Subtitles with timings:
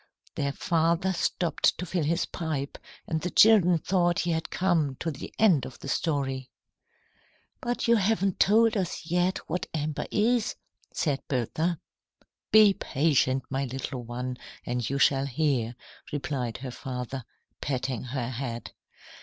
[0.33, 5.11] Their father stopped to fill his pipe, and the children thought he had come to
[5.11, 6.49] the end of the story.
[7.61, 10.55] "But you haven't told us yet what amber is,"
[10.91, 11.79] said Bertha.
[12.51, 15.75] "Be patient, my little one, and you shall hear,"
[16.11, 17.23] replied her father,
[17.61, 18.71] patting her head.